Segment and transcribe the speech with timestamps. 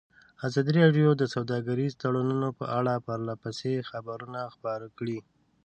[0.47, 5.19] ازادي راډیو د سوداګریز تړونونه په اړه پرله پسې خبرونه خپاره کړي.